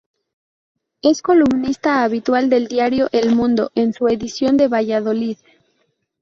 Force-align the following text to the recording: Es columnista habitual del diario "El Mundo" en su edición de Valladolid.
Es 1.03 1.21
columnista 1.21 2.01
habitual 2.03 2.49
del 2.49 2.67
diario 2.67 3.07
"El 3.11 3.35
Mundo" 3.35 3.69
en 3.75 3.93
su 3.93 4.07
edición 4.07 4.57
de 4.57 4.67
Valladolid. 4.67 5.37